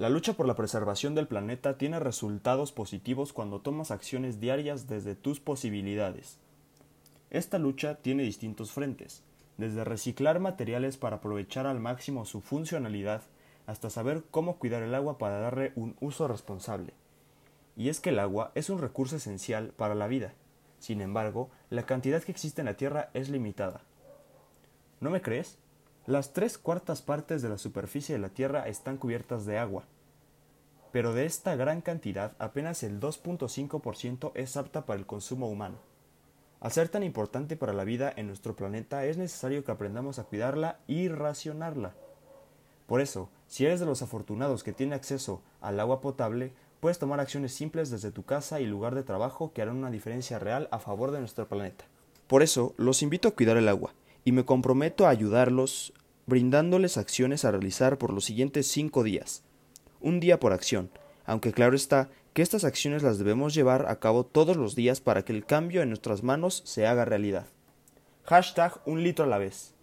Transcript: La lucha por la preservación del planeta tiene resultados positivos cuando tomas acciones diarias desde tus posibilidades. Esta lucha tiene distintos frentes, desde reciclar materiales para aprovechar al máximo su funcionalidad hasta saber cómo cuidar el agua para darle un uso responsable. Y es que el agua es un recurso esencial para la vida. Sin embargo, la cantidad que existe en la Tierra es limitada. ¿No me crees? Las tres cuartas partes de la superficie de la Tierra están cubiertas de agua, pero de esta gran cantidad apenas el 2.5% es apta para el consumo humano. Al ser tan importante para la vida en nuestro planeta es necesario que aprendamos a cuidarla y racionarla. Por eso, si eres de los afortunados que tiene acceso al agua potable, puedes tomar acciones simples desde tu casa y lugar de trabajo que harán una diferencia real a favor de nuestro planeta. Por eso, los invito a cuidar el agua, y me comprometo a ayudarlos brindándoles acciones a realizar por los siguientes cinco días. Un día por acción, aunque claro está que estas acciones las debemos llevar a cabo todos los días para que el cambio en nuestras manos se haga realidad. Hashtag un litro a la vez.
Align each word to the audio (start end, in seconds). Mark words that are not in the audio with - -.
La 0.00 0.08
lucha 0.08 0.32
por 0.32 0.46
la 0.46 0.56
preservación 0.56 1.14
del 1.14 1.26
planeta 1.26 1.76
tiene 1.76 2.00
resultados 2.00 2.72
positivos 2.72 3.34
cuando 3.34 3.60
tomas 3.60 3.90
acciones 3.90 4.40
diarias 4.40 4.88
desde 4.88 5.14
tus 5.14 5.40
posibilidades. 5.40 6.38
Esta 7.28 7.58
lucha 7.58 7.96
tiene 7.96 8.22
distintos 8.22 8.72
frentes, 8.72 9.22
desde 9.58 9.84
reciclar 9.84 10.40
materiales 10.40 10.96
para 10.96 11.16
aprovechar 11.16 11.66
al 11.66 11.80
máximo 11.80 12.24
su 12.24 12.40
funcionalidad 12.40 13.24
hasta 13.66 13.90
saber 13.90 14.24
cómo 14.30 14.56
cuidar 14.56 14.82
el 14.82 14.94
agua 14.94 15.18
para 15.18 15.38
darle 15.38 15.72
un 15.76 15.94
uso 16.00 16.26
responsable. 16.26 16.94
Y 17.76 17.90
es 17.90 18.00
que 18.00 18.08
el 18.08 18.20
agua 18.20 18.52
es 18.54 18.70
un 18.70 18.78
recurso 18.78 19.16
esencial 19.16 19.74
para 19.76 19.94
la 19.94 20.08
vida. 20.08 20.32
Sin 20.78 21.02
embargo, 21.02 21.50
la 21.68 21.84
cantidad 21.84 22.22
que 22.22 22.32
existe 22.32 22.62
en 22.62 22.68
la 22.68 22.78
Tierra 22.78 23.10
es 23.12 23.28
limitada. 23.28 23.82
¿No 25.00 25.10
me 25.10 25.20
crees? 25.20 25.58
Las 26.06 26.32
tres 26.32 26.56
cuartas 26.56 27.02
partes 27.02 27.42
de 27.42 27.48
la 27.50 27.58
superficie 27.58 28.14
de 28.14 28.20
la 28.20 28.30
Tierra 28.30 28.66
están 28.66 28.96
cubiertas 28.96 29.44
de 29.44 29.58
agua, 29.58 29.84
pero 30.92 31.12
de 31.12 31.26
esta 31.26 31.54
gran 31.56 31.82
cantidad 31.82 32.32
apenas 32.38 32.82
el 32.82 33.00
2.5% 33.00 34.32
es 34.34 34.56
apta 34.56 34.86
para 34.86 34.98
el 34.98 35.06
consumo 35.06 35.48
humano. 35.48 35.76
Al 36.60 36.72
ser 36.72 36.88
tan 36.88 37.02
importante 37.02 37.56
para 37.56 37.72
la 37.72 37.84
vida 37.84 38.12
en 38.16 38.26
nuestro 38.26 38.56
planeta 38.56 39.04
es 39.04 39.18
necesario 39.18 39.62
que 39.64 39.72
aprendamos 39.72 40.18
a 40.18 40.24
cuidarla 40.24 40.78
y 40.86 41.08
racionarla. 41.08 41.94
Por 42.86 43.00
eso, 43.00 43.28
si 43.46 43.66
eres 43.66 43.78
de 43.78 43.86
los 43.86 44.02
afortunados 44.02 44.64
que 44.64 44.72
tiene 44.72 44.94
acceso 44.94 45.42
al 45.60 45.78
agua 45.80 46.00
potable, 46.00 46.52
puedes 46.80 46.98
tomar 46.98 47.20
acciones 47.20 47.52
simples 47.52 47.90
desde 47.90 48.10
tu 48.10 48.24
casa 48.24 48.60
y 48.60 48.66
lugar 48.66 48.94
de 48.94 49.02
trabajo 49.02 49.52
que 49.52 49.62
harán 49.62 49.76
una 49.76 49.90
diferencia 49.90 50.38
real 50.38 50.66
a 50.70 50.78
favor 50.78 51.12
de 51.12 51.20
nuestro 51.20 51.46
planeta. 51.46 51.84
Por 52.26 52.42
eso, 52.42 52.74
los 52.78 53.02
invito 53.02 53.28
a 53.28 53.32
cuidar 53.32 53.56
el 53.56 53.68
agua, 53.68 53.92
y 54.24 54.32
me 54.32 54.44
comprometo 54.44 55.06
a 55.06 55.10
ayudarlos 55.10 55.92
brindándoles 56.26 56.96
acciones 56.96 57.44
a 57.44 57.50
realizar 57.50 57.98
por 57.98 58.12
los 58.12 58.24
siguientes 58.24 58.66
cinco 58.66 59.02
días. 59.02 59.42
Un 60.00 60.20
día 60.20 60.40
por 60.40 60.52
acción, 60.52 60.90
aunque 61.26 61.52
claro 61.52 61.76
está 61.76 62.08
que 62.32 62.42
estas 62.42 62.64
acciones 62.64 63.02
las 63.02 63.18
debemos 63.18 63.54
llevar 63.54 63.86
a 63.88 63.98
cabo 63.98 64.24
todos 64.24 64.56
los 64.56 64.74
días 64.74 65.00
para 65.00 65.24
que 65.24 65.32
el 65.32 65.44
cambio 65.44 65.82
en 65.82 65.88
nuestras 65.88 66.22
manos 66.22 66.62
se 66.64 66.86
haga 66.86 67.04
realidad. 67.04 67.46
Hashtag 68.24 68.80
un 68.86 69.02
litro 69.02 69.24
a 69.24 69.28
la 69.28 69.38
vez. 69.38 69.74